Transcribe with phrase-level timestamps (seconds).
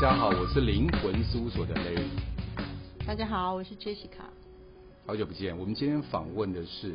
[0.00, 2.08] 家好，我是灵魂事务所的 Larry。
[3.06, 4.24] 大家好，我是 Jessica。
[5.04, 6.94] 好久不见，我们今天访问的是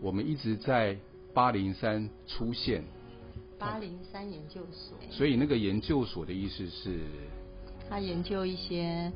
[0.00, 0.96] 我们一直在
[1.34, 2.82] 八零三出现。
[3.58, 4.96] 八零三研究所。
[5.10, 7.00] 所以那个研究所的意思是？
[7.86, 9.12] 他研究一些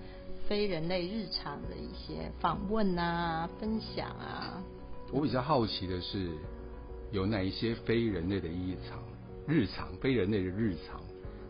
[0.47, 4.63] 非人类日常的一些访问啊、分享啊。
[5.11, 6.29] 我比较好奇的是，
[7.11, 9.03] 有哪一些非人类的日常？
[9.49, 11.01] 日常非人类的日常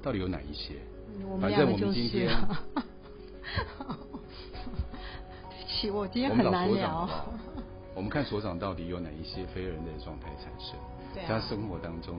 [0.00, 0.74] 到底有哪一些？
[1.40, 2.36] 反正我们今天，对
[5.58, 7.08] 不起，我今天很难聊。
[7.94, 10.76] 我们看所长到底有哪一些非人类的状态产生，
[11.12, 12.14] 对啊，在他生活当中。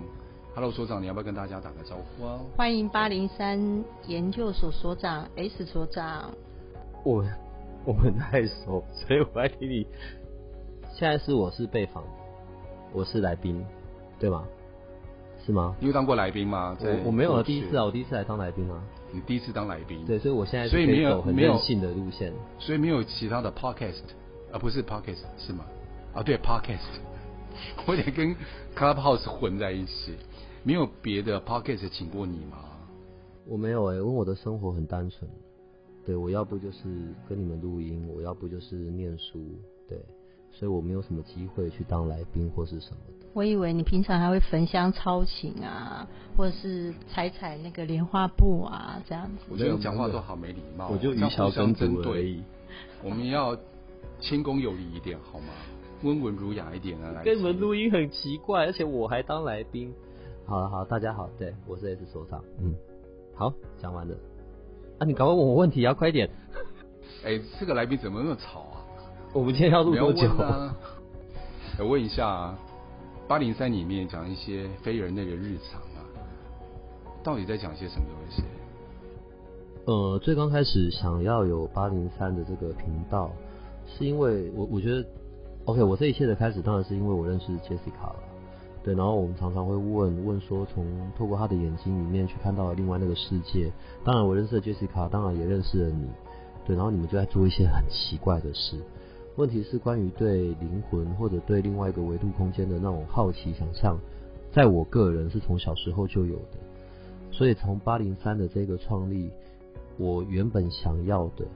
[0.56, 2.40] Hello，所长，你要不要跟大家打个招呼啊？
[2.56, 6.32] 欢迎八零三研究所所长 S 所长。
[7.04, 7.26] 我
[7.86, 9.88] 我们太熟，所以我来听你。
[10.94, 12.04] 现在是我是被访，
[12.92, 13.66] 我是来宾，
[14.20, 14.46] 对吗？
[15.46, 15.76] 是吗？
[15.80, 16.78] 你有当过来宾吗？
[16.82, 18.82] 我我没有了，第一次啊，我第一次来当来宾啊。
[19.12, 20.04] 你第一次当来宾？
[20.06, 24.02] 对，所以我现在所以没有很任性的路线，所以没有其他的 podcast
[24.52, 25.66] 啊，不是 podcast 是吗？
[26.14, 26.80] 啊，对，podcast，
[27.86, 28.36] 我得跟
[28.76, 30.16] Clubhouse 混在一起。
[30.64, 32.58] 没有别的 podcast 请过你吗？
[33.46, 35.30] 我没有哎、欸，因为我的生活很单纯。
[36.06, 36.80] 对，我要不就是
[37.28, 39.40] 跟你们录音，我要不就是念书，
[39.88, 39.98] 对。
[40.54, 43.26] 所以我没有什么机会去当来宾或是什么的。
[43.34, 49.44] 我以为你平常还会焚香操琴啊，或者是踩踩那个莲花布啊，这样子。
[49.50, 52.40] 我觉得你讲话都好没礼貌，我就与小针对。
[53.04, 53.58] 我们要
[54.20, 55.48] 谦恭有礼一点好吗？
[56.04, 57.12] 温文儒雅一点啊。
[57.12, 59.92] 来跟你们录音很奇怪，而且我还当来宾。
[60.46, 62.44] 好了好，大家好，对，我是 S 所长。
[62.60, 62.76] 嗯，
[63.34, 64.16] 好，讲完了。
[65.00, 66.30] 啊，你赶快问我问题啊，快点。
[67.26, 68.63] 哎、欸，这个来宾怎么那么吵？
[69.34, 70.30] 我们今天要录多久？
[70.36, 70.78] 啊？
[71.80, 72.60] 我问一下啊，
[73.28, 76.06] 八零三里面讲一些非人类的日常啊，
[77.24, 78.44] 到底在讲些什么东西？
[79.86, 83.32] 呃，最刚开始想要有八零三的这个频道，
[83.88, 85.04] 是因为我我觉得
[85.66, 88.16] ，OK，我这一切的开始当然是因为我认识 Jessica 了，
[88.84, 90.86] 对，然后我们常常会问问说，从
[91.18, 93.74] 透过他的眼睛里面去看到另外那个世界。
[94.04, 96.08] 当然我认识了 Jessica，当然也认识了你，
[96.68, 98.78] 对，然后你们就在做一些很奇怪的事。
[99.36, 103.98] 问题是关于对灵魂或者对另外一个维度空间的那种好奇想象，
[104.52, 106.60] 在我个人是从小时候就有的，
[107.32, 109.32] 所以从八零三的这个创立，
[109.98, 111.48] 我原本想要的，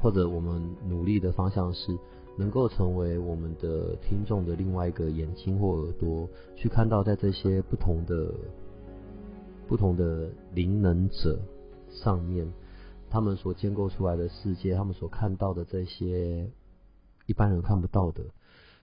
[0.00, 1.94] 或者我们努力的方向是，
[2.38, 6.26] 能够成为我们的听众的另外一个眼睛或耳朵，
[6.56, 8.32] 去看到在这些不同的、
[9.68, 11.38] 不同的灵能者
[11.90, 12.50] 上面，
[13.10, 16.50] 他们所建构出来的世界，他们所看到的这些。
[17.30, 18.24] 一般人看不到的，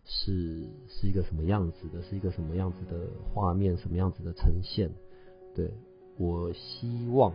[0.05, 2.01] 是是一个什么样子的？
[2.03, 3.75] 是一个什么样子的画面？
[3.75, 4.89] 什么样子的呈现？
[5.53, 5.69] 对，
[6.17, 7.33] 我希望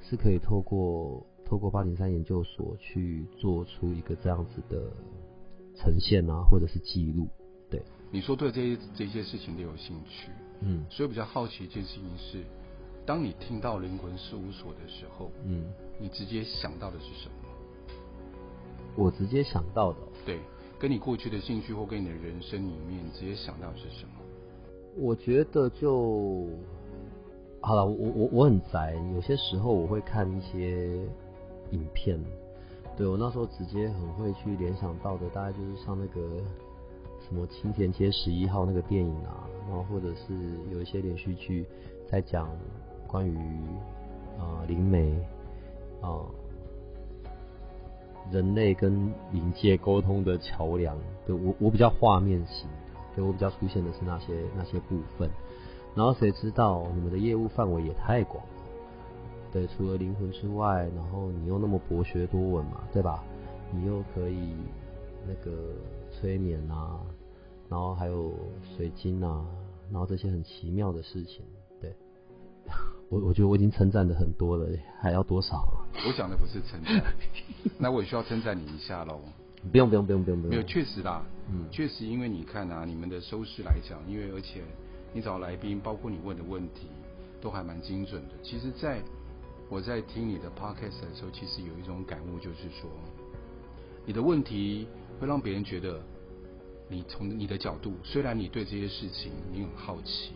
[0.00, 4.92] 是可以透过透过八零三研究所去做出一个这样子的
[5.74, 7.26] 呈现啊，或者是记录。
[7.68, 7.82] 对，
[8.12, 12.44] 你说对这些这些事情都有兴趣，嗯，所以比较好奇一件事情是，
[13.04, 15.64] 当你听到灵魂事务所的时候，嗯，
[15.98, 17.43] 你直接想到的是什么？
[18.96, 20.38] 我直接想到的，对，
[20.78, 24.12] 跟你过去的兴趣或跟你的人生里面直接想到是什么？
[24.96, 26.46] 我觉得就
[27.60, 30.86] 好了，我我我很宅，有些时候我会看一些
[31.72, 32.22] 影片，
[32.96, 36.20] 对，我那时候直接很会去联想到的，大概就是像那个
[37.26, 40.32] 什么青田街十一号那个电影啊，然后或者是
[40.72, 41.66] 有一些连续剧
[42.08, 42.48] 在讲
[43.08, 43.36] 关于
[44.38, 45.12] 啊灵媒
[46.00, 46.08] 啊。
[46.08, 46.26] 呃
[48.30, 50.96] 人类跟灵界沟通的桥梁，
[51.26, 52.68] 对，我我比较画面型，
[53.14, 55.30] 对，我比较出现的是那些那些部分。
[55.94, 58.50] 然后谁知道你们的业务范围也太广了，
[59.52, 63.22] 对，除了灵魂之外，然后你又那么博学多闻嘛，对吧？
[63.70, 64.56] 你又可以
[65.26, 65.74] 那个
[66.10, 67.00] 催眠啊，
[67.68, 68.32] 然后还有
[68.76, 69.46] 水晶啊，
[69.90, 71.44] 然后这些很奇妙的事情。
[73.08, 74.66] 我我觉得我已经称赞的很多了，
[75.00, 75.66] 还要多少？
[76.06, 77.02] 我讲的不是称赞，
[77.78, 79.20] 那我也需要称赞你一下喽。
[79.70, 80.50] 不用不用不用不用不用。
[80.50, 84.62] 没有，确实啦，嗯，确实，因为你看啊，你们的收视来讲，因为而且
[85.12, 86.88] 你找来宾，包括你问的问题，
[87.40, 88.34] 都还蛮精准的。
[88.42, 89.00] 其实，在
[89.70, 92.90] 我在听你的 podcast 的时候，其实有一种感悟，就是说，
[94.04, 94.86] 你的问题
[95.18, 95.98] 会让别人觉得，
[96.88, 100.32] 你从你的角度，虽然你对这些事情你很好奇，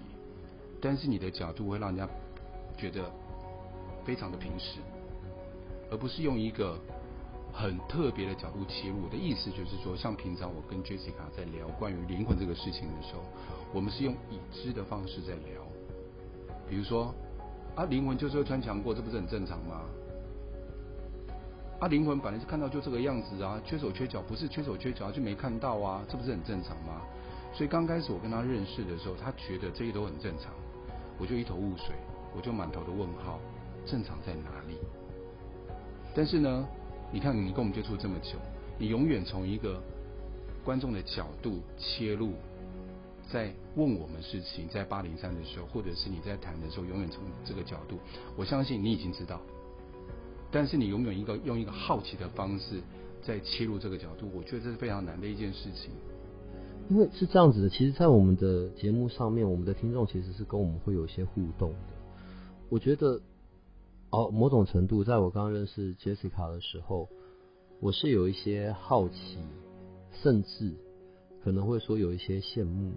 [0.81, 2.09] 但是你的角度会让人家。
[2.78, 3.10] 觉得
[4.04, 4.78] 非常的平实，
[5.90, 6.78] 而不是用一个
[7.52, 9.02] 很特别的角度切入。
[9.04, 13.22] 我的意思就是说，像平常我跟 Jessica 在聊关于灵魂这个事情的时候，
[13.75, 15.60] 我们是用已知的方式在聊。
[16.69, 17.12] 比如说
[17.75, 19.82] 啊，灵魂就是会穿墙过，这不是很正常吗？
[21.80, 27.02] 啊，灵魂本来是看到就这个样子啊，缺手缺脚不是缺手缺脚就没看到啊，这不是很正常吗？
[27.54, 30.52] 所以刚开始我跟他认识的时候，他觉得这些都很正常，
[31.19, 31.94] 我就一头雾水，
[32.38, 33.40] 我就满头的问号，
[33.85, 34.76] 正常在哪里？
[36.14, 36.64] 但是呢，
[37.12, 38.38] 你看你跟我们接触这么久，
[38.79, 39.82] 你永远从一个
[40.64, 42.35] 观众的角度切入，
[43.29, 47.99] 在问我们事情，在八零三的时候，或者是你在谈的时候，永远从这个角度，
[48.37, 49.40] 我相信你已经知道。
[50.52, 52.81] 但是你永远一个用一个好奇的方式
[53.20, 55.90] 在切入这个角度，我觉得这是非常难的一件事情。
[56.88, 61.75] 因为是这样子的，其实，在我们的节目上面，我们的听众其实是跟我们会有一些互动。
[62.70, 63.20] 我觉得，
[64.11, 67.09] 哦，某种程度，在我刚刚认识 Jessica 的时候，
[67.81, 69.38] 我是有一些好奇，
[70.12, 70.75] 甚至
[71.43, 72.93] 可能会说有一些羡慕。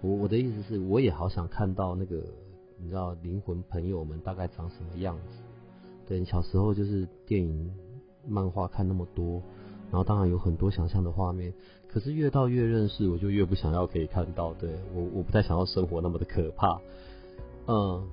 [0.00, 2.22] 我我的意思是，我也好想看到那个，
[2.78, 5.38] 你知道，灵魂朋友们大概长什么样子。
[6.06, 7.72] 对，小时候就是电影、
[8.26, 9.42] 漫画看那么多，
[9.90, 11.52] 然后当然有很多想象的画面。
[11.88, 14.54] 可是越到越认识，我就越不想要可以看到。
[14.54, 16.80] 对，我，我不太想要生活那么的可怕。
[17.66, 18.08] 嗯，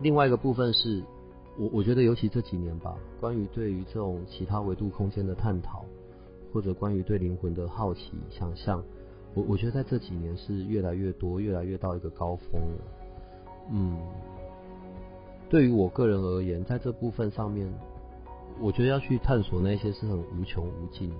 [0.00, 1.02] 另外一个部分是，
[1.58, 5.84] 我我觉得尤其这几年吧，关于对于这种其他维度空间的探讨，
[6.52, 8.82] 或者关于对灵魂的好奇、想象，
[9.34, 12.84] 我我觉得在这几年是越来越多，越来越到一个高峰了。
[13.72, 13.98] 嗯。
[15.50, 17.66] 对于我个人而言，在这部分上面，
[18.60, 21.16] 我觉得要去探索那些是很无穷无尽的，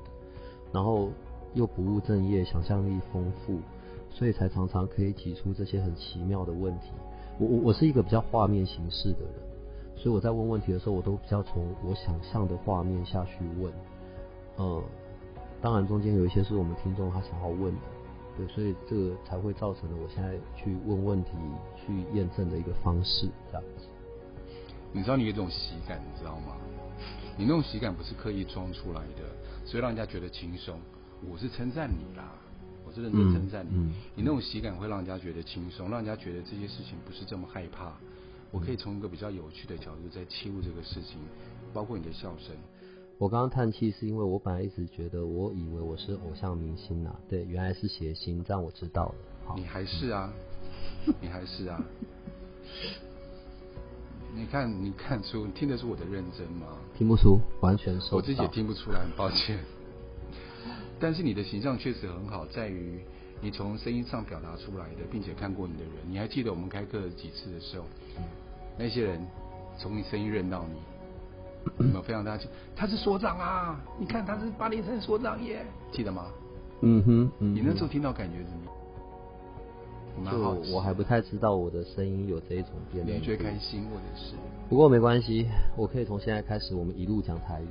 [0.71, 1.09] 然后
[1.55, 3.59] 又不务正业，想象力丰富，
[4.11, 6.91] 所以才常常可以提出这些很奇妙的问题。
[7.39, 9.33] 我我我是一个比较画面形式的人，
[9.97, 13.73] 所以我在问问题的时候，我都比较从我想象的画面下去问。
[14.57, 14.83] 呃，
[15.63, 17.81] 当然中间有一些是我们听众他想要问的，
[18.37, 21.31] 对，所以这个才会造成了我现在去问问题、
[21.77, 23.87] 去验证的一个方式，这样子。
[24.93, 26.57] 你知道你有这种喜感，你知道吗？
[27.37, 29.23] 你那种喜感不是刻意装出来的，
[29.65, 30.77] 所以让人家觉得轻松。
[31.31, 32.33] 我是称赞你啦，
[32.89, 33.77] 我是认真称赞你。
[33.77, 37.93] 嗯嗯、你那种喜感会让人家觉得轻松，让人家觉得这些事情不是这么害怕。
[38.51, 41.21] 我可以从一个比较有趣的角度在切入这个事情，
[41.75, 42.57] 包括你的笑声。
[43.19, 49.15] 我刚刚叹气是因为我本来一直觉得，我以为我是偶像明星啊，对，原来是谐星，这样我知道了。
[49.45, 50.33] 好，你还是啊，
[51.21, 51.85] 你还是啊。
[54.35, 56.67] 你看，你看出，你听得出我的认真吗？
[56.97, 58.17] 听不出，完全收。
[58.17, 59.59] 我自己也听不出来，很抱歉。
[61.01, 63.01] 但是你的形象确实很好，在于
[63.41, 67.85] 你从声音上表达出来的，并且看过你的人，你还记得我们开课几次的时候，
[68.17, 68.25] 嗯、
[68.79, 69.21] 那些人
[69.79, 70.79] 从你声音认到你，
[71.85, 72.49] 有没有非常大气？
[72.75, 73.81] 他是所长啊！
[73.99, 76.27] 你看他是八零三所长耶，记得吗？
[76.81, 78.75] 嗯哼，嗯哼，你那时候听到感觉怎么样？
[80.33, 84.35] 就我还不太知道我的声音有这一种变化，你最开心或者是？
[84.69, 85.47] 不过没关系，
[85.77, 87.69] 我可以从现在开始，我们一路讲台语。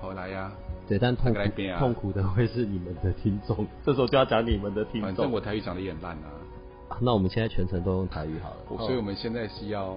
[0.00, 0.52] 好来呀、啊，
[0.88, 5.02] 对，但痛苦、啊、痛苦的会是你们的听众， 这时候就要讲你们的听众。
[5.02, 6.26] 反正我台语讲的也很烂啊，
[6.88, 6.98] 啊。
[7.00, 8.56] 那我们现在全程都用台语好了。
[8.68, 9.96] 我所以我们现在是要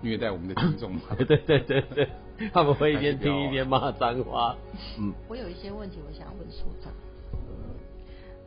[0.00, 1.02] 虐待我们的听众 吗？
[1.18, 2.08] 对对对对，
[2.52, 4.56] 他们会一边听一边骂脏话。
[4.98, 6.92] 嗯，我有一些问题，我想问所长。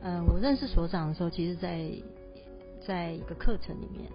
[0.01, 1.89] 嗯、呃，我认识所长的时候，其实在
[2.86, 4.10] 在一个课程里面，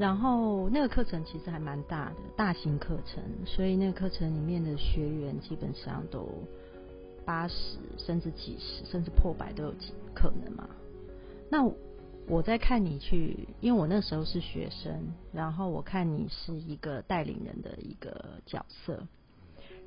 [0.00, 6.26] 然后那个课程其实还蛮大的，大型课程，所以那个课程里面的学员基本上都
[7.26, 9.74] 八十甚至几十甚至破百都有
[10.14, 10.66] 可能嘛。
[11.50, 11.70] 那
[12.26, 19.06] 我在看你去，因为我那时候是学生，然后我看你是一个带领人的一个角色，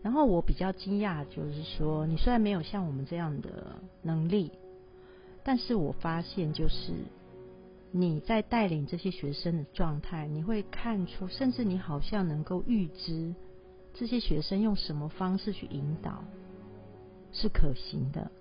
[0.04, 4.52] 然后我比较惊讶，就是说你虽然没有像我们这样的能力。
[5.46, 6.94] 但是我发现，就是
[7.96, 13.36] 你在带领这些学生的状态，你会看出，甚至你好像能够预知
[13.94, 16.24] 这些学生用什么方式去引导
[17.32, 18.32] 是可行的，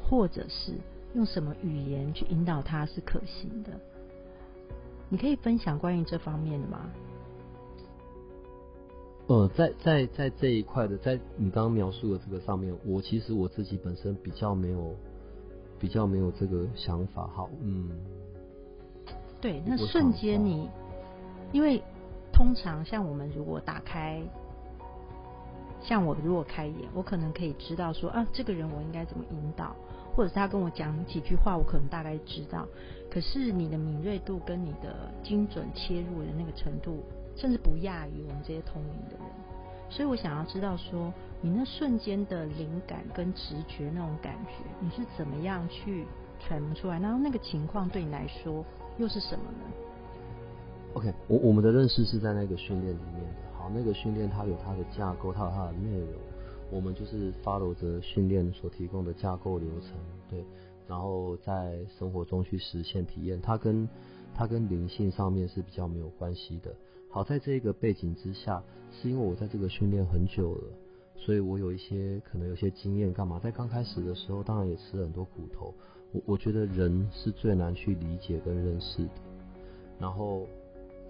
[0.00, 0.74] 或者是
[1.12, 3.72] 用什么语言去引导他是可行的。
[5.08, 6.88] 你可以分享关于这方面的吗？
[9.26, 14.94] 呃，在在在这一块的，在你刚刚描述的这个上面，我其实我自己本身比较没有。
[15.80, 17.90] 比较没有这个想法，好，嗯，
[19.44, 20.70] 对，那瞬间你，
[21.52, 21.82] 因为
[22.32, 24.22] 通常像我们如果打开，
[25.82, 29.76] 像我如果开眼，我可能可以知道说啊，这个人我应该怎么引导，
[30.16, 32.66] 或者是他跟我讲几句话，我可能大概知道。
[33.10, 37.04] 可是你的敏锐度跟你的精准切入的那个程度，
[37.36, 39.26] 甚至不亚于我们这些通灵的人。
[39.90, 41.12] 所以我想要知道说。
[41.42, 46.06] 你那瞬间的灵感跟直觉那种感觉，你是怎么样去
[46.40, 46.98] 揣摩出来？
[46.98, 48.64] 然后那个情况对你来说
[48.98, 49.58] 又是什么呢
[50.94, 53.44] ？OK，我我们的认识是在那个训练里面的。
[53.56, 56.08] 好，那个训练它有它的架构，它有它的内容，
[56.70, 59.92] 我们就是 follow 着训练所提供的架构流程，
[60.28, 60.44] 对，
[60.86, 63.88] 然后在生活中去实现体验，它跟
[64.34, 66.74] 它跟灵性上面是比较没有关系的。
[67.10, 70.62] 好，在这个背景之下，是因为我在这个训练很久了，
[71.16, 73.38] 所以我有一些可能有些经验，干嘛？
[73.38, 75.74] 在刚开始的时候，当然也吃了很多苦头。
[76.12, 79.10] 我我觉得人是最难去理解跟认识的，
[79.98, 80.46] 然后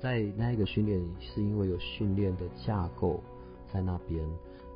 [0.01, 3.21] 在那一个训练，是因为有训练的架构
[3.73, 4.25] 在那边，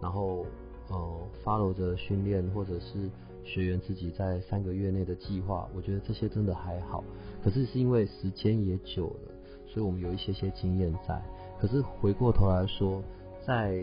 [0.02, 0.44] 然后
[0.88, 3.10] 呃 follow 着训练或者是
[3.44, 7.02] 学员自己在三个月内的计划，我觉得这些真的还好。
[7.42, 9.32] 可是是因为时间也久了，
[9.66, 11.22] 所以我们有一些些经验在。
[11.60, 13.02] 可是回过头来说，
[13.46, 13.82] 在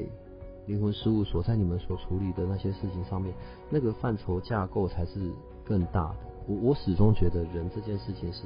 [0.67, 3.33] 灵魂事务所，在你们所处理的那些事情上面，
[3.69, 5.31] 那个范畴架构才是
[5.63, 6.15] 更大的。
[6.47, 8.43] 我我始终觉得人这件事情是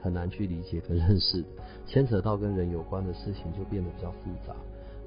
[0.00, 1.48] 很难去理解跟 认识的，
[1.86, 4.54] 牵扯到跟人有关的事情就变得比较复杂，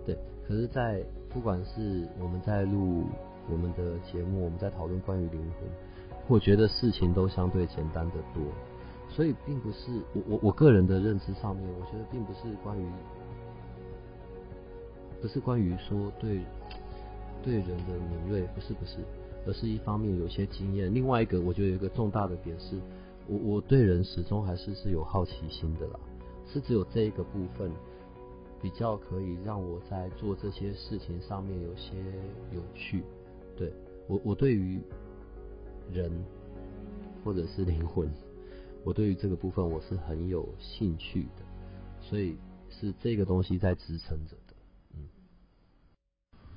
[0.05, 0.17] 对。
[0.47, 3.03] 可是，在不管是我们在录
[3.49, 5.67] 我们的节目，我们在讨论关于灵魂，
[6.27, 8.43] 我觉得事情都相对简单得多。
[9.09, 12.85] 所以，并不是我我我个人的认知上面，我觉得并不是关于，
[15.25, 16.41] 不是关于说对
[17.41, 18.99] 对人的敏锐，不是不是。
[19.47, 22.79] 而是一方面有些经验，另外一个我觉得有一个重大的点是，
[23.27, 25.99] 我我对人始终还是是有好奇心的啦，
[26.45, 27.71] 是只有这一个部分
[28.61, 31.95] 比较可以让我在做这些事情上面有些
[32.51, 33.03] 有趣。
[33.57, 33.73] 对，
[34.07, 34.79] 我我对于
[35.91, 36.11] 人
[37.23, 38.07] 或者是灵魂，
[38.83, 41.43] 我对于这个部分我是很有兴趣的，
[41.99, 42.37] 所以
[42.69, 44.35] 是这个东西在支撑着，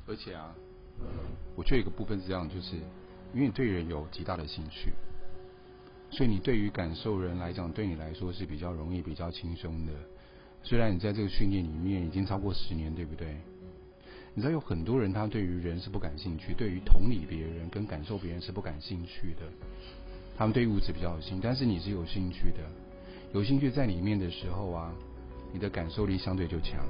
[0.08, 0.54] 而且啊。
[1.54, 2.76] 我觉得一个部分是这样，就是
[3.34, 4.92] 因为你对人有极大的兴趣，
[6.10, 9.92] 所以你对于感受人来讲，对你来说是比较容易、比较轻松的。
[10.64, 13.36] 虽然你在这个训练里面已经超过十年，对不对？
[14.34, 19.42] 你知道有很多人他对于人是不感兴趣，对于同理别人跟感受别人是不感兴趣的。
[20.36, 22.58] 他们对物质比较有兴趣，但是你是有兴趣的，
[23.32, 24.92] 有兴趣在里面的时候啊，
[25.52, 26.84] 你的感受力相对就强。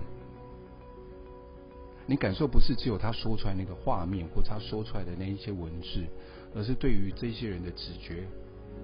[2.11, 6.07] 你感受不是只有他说出来那个画面，或他说出来的那一些文字，
[6.55, 8.27] 而是对于这些人的直觉、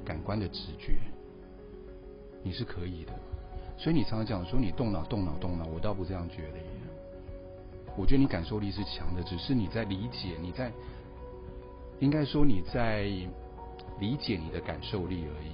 [0.05, 0.99] 感官的直觉，
[2.43, 3.13] 你是可以的。
[3.79, 6.65] 所以你常常讲说你动脑、动脑、动脑，我倒不这样觉得耶。
[7.97, 10.71] 我觉得你感受力是强的，只是你在理解，你在
[12.01, 13.05] 应该说你在
[14.01, 15.49] 理解你的感受力而已。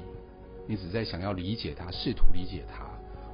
[0.66, 2.84] 你只在想要理解他，试图理解他，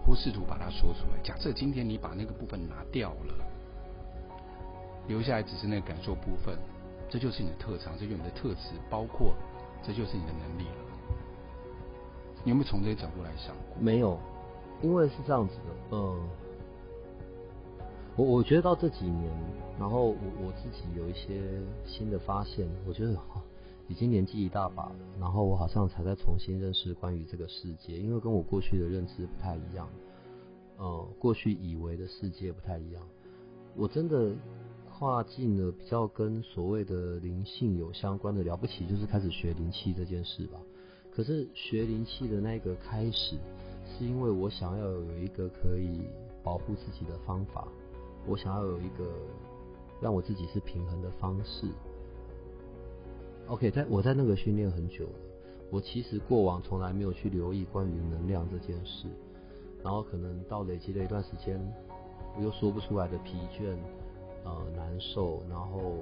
[0.04, 1.18] 或试图把它说出来。
[1.22, 3.34] 假设今天你把那个部分拿掉了。
[5.08, 6.56] 留下来只是那个感受部分，
[7.08, 9.34] 这就是你的特长，这就是你的特质，包括
[9.82, 10.86] 这就是你的能力了。
[12.44, 13.76] 你有没有从这些角度来想过？
[13.80, 14.18] 没有，
[14.82, 16.28] 因为是这样子的，嗯，
[18.16, 19.32] 我我觉得到这几年，
[19.78, 21.42] 然后我我自己有一些
[21.84, 23.16] 新的发现，我觉得
[23.88, 29.88] 已经年纪一大把了，然后我好像才在重新认识关于这个世界，因为跟我过去的认知不太一样，
[30.76, 33.02] 呃，过去以为的世界不太一样，
[33.76, 34.32] 我真的。
[34.98, 40.58] 跨进了比较跟所谓的灵性有相关的了不起，就是开始学灵气这件事吧。
[41.14, 43.36] 可是学灵气的那个开始，
[43.86, 46.00] 是因为我想要有一个可以
[46.42, 47.68] 保护自己的方法，
[48.26, 49.04] 我想要有一个
[50.00, 51.66] 让我自己是平衡的方式。
[53.48, 55.18] OK，在我在那个训练很久了，
[55.70, 59.08] 我其实过往从来没有去留意关于能量这件事，
[59.84, 61.60] 然后可能到累积了一段时间，
[62.38, 63.76] 我又说不出来的疲倦。
[64.46, 65.96] 呃，难受，然后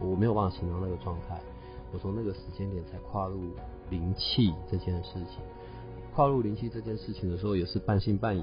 [0.00, 1.38] 我没有办法形容那个状态。
[1.92, 3.50] 我从那个时间点才跨入
[3.90, 5.44] 灵气这件事情，
[6.14, 8.42] 跨入灵气这件事情的时候也是半信半疑。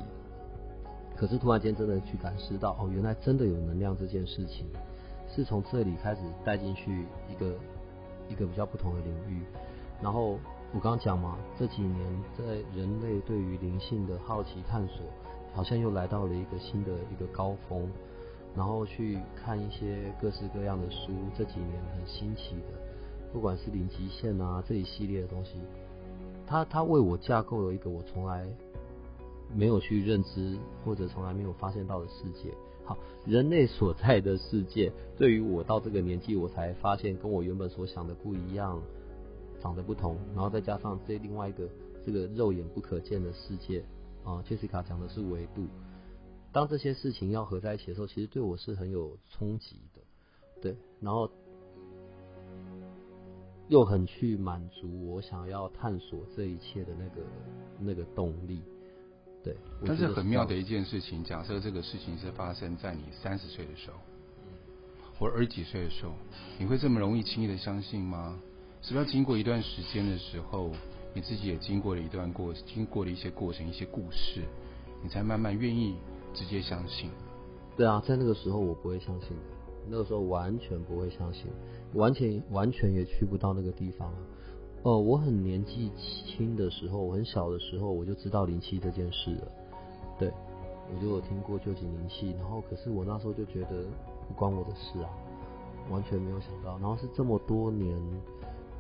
[1.18, 4.68] 可是突然间真的去感知到，哦，原来真的有能量这件事情，
[5.28, 7.56] 是从这里开始带进去一个
[8.30, 9.42] 一个比较不同的领域。
[10.00, 10.38] 然后
[10.74, 12.44] 我刚刚讲嘛，这几年在
[12.76, 15.06] 人类对于灵性的好奇探索，
[15.54, 17.90] 好像又来到了一个新的一个高峰。
[18.56, 25.52] 然后去看一些各式各样的书，这几年很新奇的，不管是零极限啊这一系列的东西，
[26.46, 28.46] 它它为我架构了一个我从来
[29.56, 32.54] 没有去认知或者从来没有发现到的世界。
[32.84, 38.82] 好，人类所在的世界，对于我到这个年纪我才发现跟我原本所想的不一样，
[39.62, 41.70] 长得不同，然后再加上这另外一个
[42.06, 43.82] 这个肉眼不可见的世界
[44.26, 45.68] 啊，Jessica 讲的是维度。
[46.52, 50.02] 当这些事情要合在一起的时候，其实对我是很有冲击的，
[50.62, 51.32] 对，然后
[53.70, 57.22] 又很去满足我想要探索这一切的那个
[57.80, 58.62] 那个动力，
[59.42, 59.56] 对。
[59.86, 63.98] 但是很妙的一件事情，假设这个事情是发生在你三十岁的时候，
[65.18, 66.12] 或二十几岁的时候，
[66.60, 68.38] 你会这么容易轻易的相信吗？
[68.82, 70.72] 是不是要经过一段时间的时候，
[71.14, 74.42] 你自己也经过了一段过，经过了一些过程、一些故事，
[75.02, 75.96] 你才慢慢愿意
[76.34, 77.10] 直接相信？
[77.78, 79.44] 对啊，在那个时候我不会相信的，
[79.90, 81.46] 那个时候完全不会相信，
[81.94, 84.14] 完全完全也去不到那个地方。
[84.84, 89.52] 哦，我很年纪轻的时候，我很小的时候，我就知道灵气这件事了。
[90.20, 90.32] 对，
[90.94, 93.86] 我就有听过臼井灵气，然后可是我那时候就觉得
[94.28, 95.10] 不关我的事啊，
[95.90, 96.78] 完全没有想到。
[96.80, 97.96] 然后是这么多年，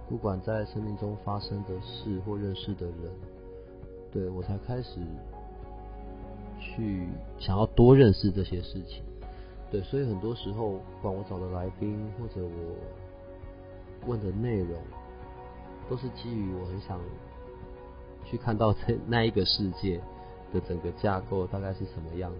[0.09, 3.11] 不管在生命中发生的事或认识的人，
[4.11, 4.99] 对，我才开始
[6.61, 9.03] 去想要多认识这些事情。
[9.69, 14.79] 对，所以很多时候，不管我找的来宾或者我问的内容，
[15.89, 16.97] 都是基于我很想
[18.23, 19.99] 去看到这那一个世界。
[20.53, 22.39] 的整个架构大概是什么样子？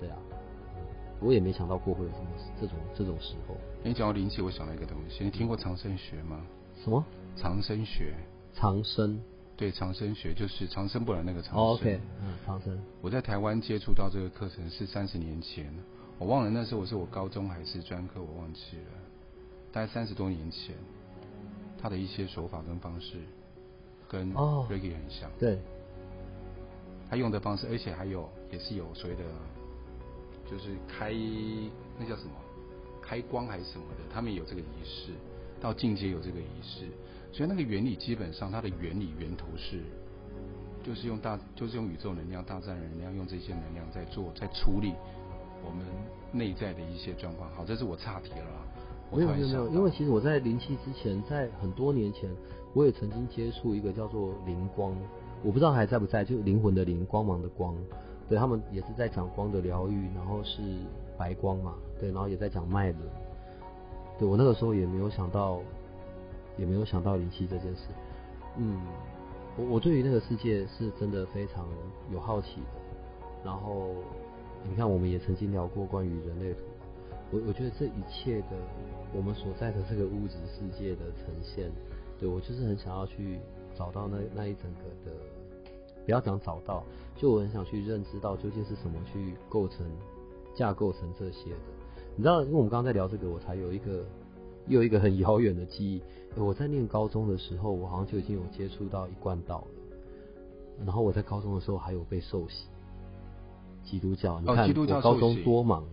[0.00, 0.16] 对啊，
[1.20, 3.54] 我也没想到过会有这么这种这种时候。
[3.84, 6.40] 你讲到灵气，我想到一个东西，你听过长生学吗？
[6.82, 7.04] 什么？
[7.36, 8.14] 长生学？
[8.54, 9.20] 长生？
[9.60, 11.58] 对，长生学就是长生不老那个长生。
[11.58, 12.80] Oh, OK，嗯，长生。
[13.02, 15.70] 我在台湾接触到这个课程是三十年前，
[16.18, 18.92] 我忘了那时候我是我高中还是专科，我忘记了。
[19.70, 20.74] 大概三十多年前，
[21.78, 23.18] 他的一些手法跟方式
[24.08, 25.28] 跟 Reiki 很像。
[25.28, 25.58] Oh, 对。
[27.10, 29.22] 他用的方式，而且还有也是有所谓的，
[30.50, 31.12] 就是开
[31.98, 32.30] 那叫什么
[33.02, 35.12] 开光还是什么的，他们有这个仪式，
[35.60, 36.86] 到进阶有这个仪式，
[37.32, 39.80] 所以那个原理基本上它的原理源头是，
[40.82, 44.94] 就是用大就是用宇宙能量、大自然能量，用这些能量在做在处理
[45.64, 45.86] 我们
[46.32, 47.50] 内在的一些状况。
[47.52, 48.66] 好，这是我岔题了啦。
[49.12, 52.30] 没有没有没有，因为其实我在灵气之前，在很多年前，
[52.74, 54.96] 我也曾经接触一个叫做灵光。
[55.42, 57.74] 我不知道还在不在，就灵魂的灵，光芒的光，
[58.28, 60.60] 对，他们也是在讲光的疗愈，然后是
[61.16, 63.00] 白光嘛，对，然后也在讲脉轮，
[64.18, 65.60] 对，我那个时候也没有想到，
[66.56, 67.82] 也没有想到灵气这件事，
[68.56, 68.80] 嗯，
[69.56, 71.66] 我我对于那个世界是真的非常
[72.12, 72.80] 有好奇的，
[73.44, 73.90] 然后
[74.68, 76.60] 你看我们也曾经聊过关于人类图，
[77.30, 78.56] 我我觉得这一切的
[79.14, 81.70] 我们所在的这个物质世界的呈现，
[82.18, 83.38] 对，我就是很想要去。
[83.72, 85.16] 找到那那一整个的，
[86.04, 86.84] 不要讲找到，
[87.16, 89.86] 就我很想去认知到究竟是什么去构成、
[90.54, 91.56] 架构成这些的。
[92.14, 94.04] 你知道，因为我们刚刚在聊这个，我才有一个
[94.66, 96.02] 又有一个很遥远的记忆。
[96.36, 100.84] 我在念高中的时候，我好像就已经有接触到一贯道了。
[100.84, 102.66] 然后我在高中的时候还有被受洗，
[103.84, 104.40] 基督教。
[104.40, 105.84] 你看我高中多忙。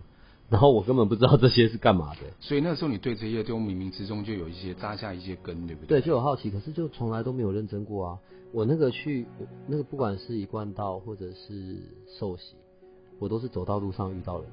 [0.50, 6.00] 然后我根本不知道这些是干嘛的，所以那时候你对这些就冥冥之中就有一些扎下一些根，对不对？
[6.00, 8.18] 对，就有好奇，可是就从来都没有认真过啊。
[8.50, 9.26] 我那个去，
[9.66, 11.76] 那个不管是一贯道或者是
[12.18, 12.54] 受洗，
[13.18, 14.48] 我都是走到路上遇到人，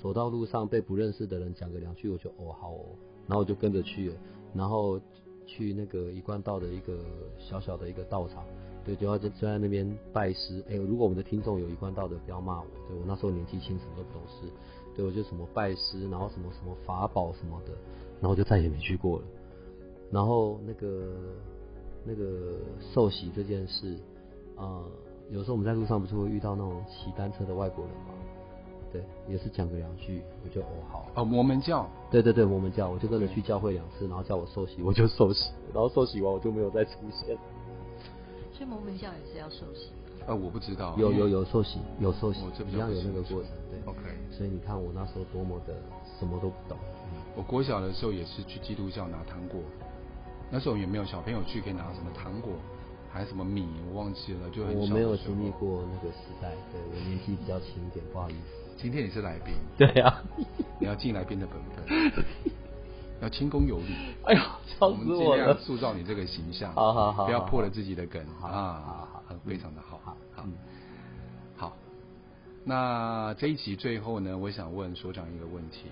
[0.00, 2.84] 走到路上被不认识的人讲个两句，我就哦好哦，
[3.26, 4.12] 然后我就跟着去，
[4.54, 5.00] 然后
[5.46, 6.98] 去那个一贯道的一个
[7.38, 8.44] 小小的一个道场，
[8.84, 10.62] 对，就要就在那边拜师。
[10.68, 14.46] 哎，如果我们的听众有一贯道的，不要骂我，对，我那时候年纪轻，什么都不懂事。
[14.94, 17.72] 对，我就什么拜师，然后什么什么法宝什么的，
[18.20, 19.24] 然后就再也没去过了。
[20.10, 21.14] 然后那个
[22.04, 22.58] 那个
[22.92, 23.96] 受洗这件事，
[24.56, 24.84] 啊、
[25.30, 28.12] 有时候我们在路上不是会遇到那种骑单车的外国人吗？
[28.92, 31.06] 对，也是讲个两句，我就哦好。
[31.14, 31.88] 哦，摩门教。
[32.10, 37.36] 对对对，摩门教，我就跟着去教会两次，然后叫我受洗，我就受洗，然后受洗完我就没有再出现。
[38.52, 39.88] 所以摩门教也是要受洗。
[40.26, 43.80] 啊，我不知道，有有有受洗，有受洗，我、这一样有那个过程，对。
[43.86, 44.00] OK。
[44.30, 45.74] 所以你看我那时候多么的
[46.20, 46.78] 什么都不懂。
[47.10, 49.58] 嗯、我国小的时候也是去基督教拿糖果，
[50.48, 52.52] 那时候也没有小朋友去可以拿什么糖果，
[53.10, 54.80] 还是什么米，我忘记了，就很小。
[54.80, 58.61] 我没有经历过那个时代，对，我年纪比较轻一点，不好意思。
[58.82, 59.54] 今天你是来宾。
[59.78, 60.20] 对啊。
[60.80, 62.24] 你要尽来宾的本分，
[63.22, 63.94] 要谦恭有礼。
[64.24, 64.90] 哎呦，笑死我了。
[64.90, 66.72] 我们尽量塑造你这个形象。
[66.74, 67.26] 好好好。
[67.26, 69.08] 不要破了自己的梗好啊。
[69.46, 70.44] 非常的好，好，好，
[71.54, 71.76] 好。
[72.64, 75.86] 那这一集最后呢，我想问所长一个问题，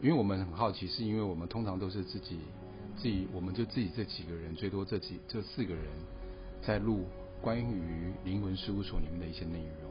[0.00, 2.38] 因为我们很好奇，是因为我们通常都是自己
[2.96, 5.84] 自己，我们就自己这几个人，最多这几这四个人
[6.62, 7.06] 在录
[7.42, 9.87] 关于灵魂事务所里面的一些内容。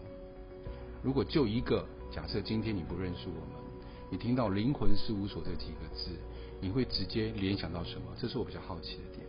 [1.03, 3.63] 如果就一个假设，今天你不认识我们，
[4.09, 6.11] 你听到灵魂事务所这几个字，
[6.59, 8.07] 你会直接联想到什么？
[8.17, 9.25] 这是我比较好奇的点。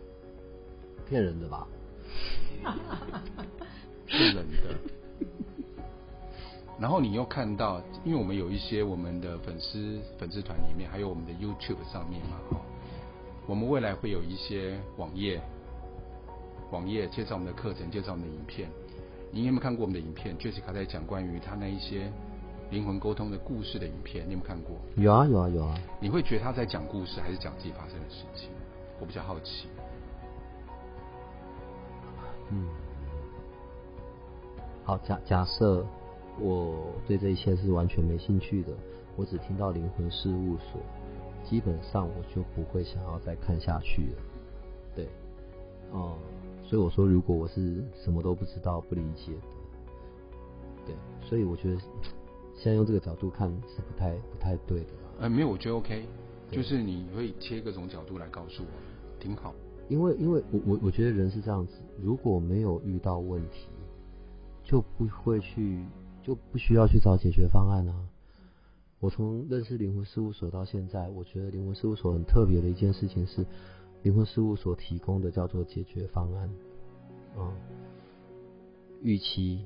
[1.07, 1.67] 骗人的吧？
[4.07, 4.75] 是人的，
[6.79, 12.61] 然后你又看到，因为我们有一些我们的粉丝粉丝团里面，还有我们的 YouTube 上面嘛，哈，
[13.45, 15.41] 我们未来会有一些网页，
[16.71, 18.69] 网页介绍我们的课程，介绍我们的影片，
[19.31, 22.11] 你有没有看过我们的影片？Jessica 在讲关于他那一些
[22.71, 24.75] 灵魂沟通的故事的影片，你有没有看过？
[24.95, 25.79] 有啊，有啊，有啊。
[25.99, 28.49] 你会觉得他在讲故事，还是讲自己发生的事情？
[28.99, 29.67] 我比较好奇。
[32.51, 32.67] 嗯。
[34.83, 35.85] 好，假假设
[36.39, 38.73] 我对这一切是完全没兴趣的，
[39.15, 40.81] 我只听到灵魂事务所，
[41.43, 44.21] 基本上我就不会想要再看下去了。
[44.95, 45.05] 对，
[45.91, 46.38] 哦、嗯，
[46.69, 49.41] 所以我说，如果我是什么都不知道、不理解的，
[50.85, 50.95] 对，
[51.27, 51.79] 所以我觉得
[52.53, 54.87] 现在用这个角度看是不太不太对的。
[55.19, 56.05] 呃，没有，我觉得 OK，
[56.51, 58.69] 就是你会切各种角度来告诉我，
[59.19, 59.55] 挺好。
[59.87, 63.67] 因为，因为我我我觉得人是这样子，如果没有遇到问题。
[64.61, 65.83] 就不会去，
[66.21, 68.05] 就不需要去找解决方案啊。
[68.99, 73.43] 我从认识灵魂事务所到现在，我觉得灵魂事务所很特别的一件事情是，
[74.03, 76.49] 灵魂事务所提供的叫做解决方案。
[77.37, 77.53] 嗯，
[79.01, 79.65] 与其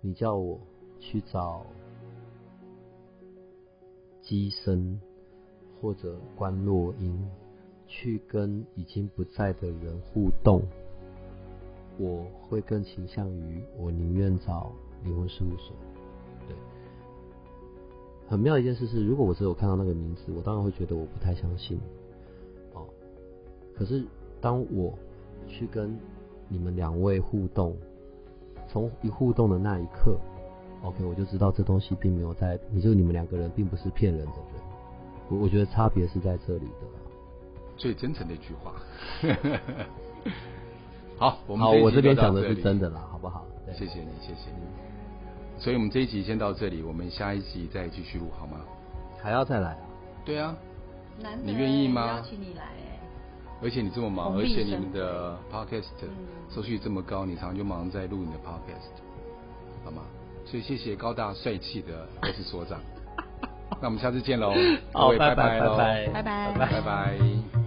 [0.00, 0.58] 你叫我
[0.98, 1.66] 去找
[4.22, 5.00] 乩身
[5.80, 7.28] 或者观落音，
[7.86, 10.62] 去跟已经不在的人互动。
[11.98, 14.72] 我会更倾向于，我宁愿找
[15.04, 15.76] 灵魂事务所。
[16.48, 16.56] 对，
[18.26, 21.78] 很妙一件事是，如果我只有看到那个名字，我当然会觉得我不太相信。
[23.80, 24.04] 哦，可是
[24.42, 24.92] 当我
[25.48, 25.98] 去跟
[26.48, 27.74] 你们两位互动，
[28.68, 30.18] 从一互动的那一刻
[30.82, 34.62] ，OK，我就知道这东西并没有在，你就你们两个人并不是骗人的人。
[35.30, 36.86] 我我觉得差别是在这里的。
[37.76, 38.74] 最真诚的一句话。
[41.16, 43.46] 好，我们好，我这边讲的是真的啦，好不好？
[43.64, 44.60] 对，谢谢你，谢谢你。
[45.58, 48.60] 所以，我们这一集先到这里，我们下一集再继续录，好吗？
[49.22, 49.86] 还要再来啊？
[50.24, 50.56] 对啊。
[51.22, 52.06] 难得你愿意吗？
[52.06, 52.79] 邀请你来哎。
[53.62, 55.86] 而且你这么忙，而且你们的 podcast
[56.54, 58.90] 收视率这么高，你常常就忙在录你的 podcast，
[59.84, 60.02] 好吗？
[60.46, 62.80] 所以谢谢高大帅气的我是所长。
[63.80, 64.52] 那我们下次见喽，
[64.92, 67.59] 各位拜拜喽，拜拜，拜拜。